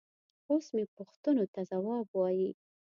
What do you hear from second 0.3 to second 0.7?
اوس